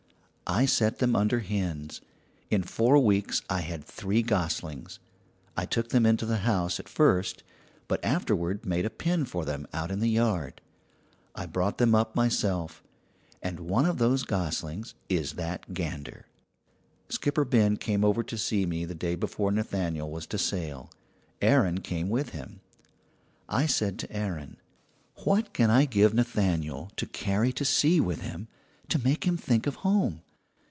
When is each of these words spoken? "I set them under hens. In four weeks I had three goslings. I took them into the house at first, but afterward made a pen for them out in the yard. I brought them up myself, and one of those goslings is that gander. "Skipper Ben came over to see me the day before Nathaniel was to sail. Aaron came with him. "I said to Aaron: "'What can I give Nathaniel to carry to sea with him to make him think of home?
"I 0.53 0.65
set 0.65 0.99
them 0.99 1.15
under 1.15 1.39
hens. 1.39 2.01
In 2.49 2.61
four 2.63 2.97
weeks 2.99 3.41
I 3.49 3.61
had 3.61 3.85
three 3.85 4.21
goslings. 4.21 4.99
I 5.55 5.65
took 5.65 5.87
them 5.89 6.05
into 6.05 6.25
the 6.25 6.39
house 6.39 6.77
at 6.77 6.89
first, 6.89 7.41
but 7.87 8.03
afterward 8.03 8.65
made 8.65 8.83
a 8.85 8.89
pen 8.89 9.23
for 9.23 9.45
them 9.45 9.65
out 9.71 9.91
in 9.91 10.01
the 10.01 10.09
yard. 10.09 10.59
I 11.35 11.45
brought 11.45 11.77
them 11.77 11.95
up 11.95 12.17
myself, 12.17 12.83
and 13.41 13.61
one 13.61 13.85
of 13.85 13.97
those 13.97 14.23
goslings 14.23 14.93
is 15.07 15.33
that 15.35 15.73
gander. 15.73 16.25
"Skipper 17.07 17.45
Ben 17.45 17.77
came 17.77 18.03
over 18.03 18.21
to 18.23 18.37
see 18.37 18.65
me 18.65 18.83
the 18.83 18.93
day 18.93 19.15
before 19.15 19.53
Nathaniel 19.53 20.11
was 20.11 20.27
to 20.27 20.37
sail. 20.37 20.91
Aaron 21.41 21.79
came 21.79 22.09
with 22.09 22.31
him. 22.31 22.59
"I 23.47 23.67
said 23.67 23.97
to 23.99 24.11
Aaron: 24.11 24.57
"'What 25.23 25.53
can 25.53 25.69
I 25.71 25.85
give 25.85 26.13
Nathaniel 26.13 26.91
to 26.97 27.05
carry 27.05 27.53
to 27.53 27.63
sea 27.63 28.01
with 28.01 28.19
him 28.19 28.49
to 28.89 28.99
make 28.99 29.23
him 29.25 29.37
think 29.37 29.65
of 29.65 29.75
home? 29.75 30.23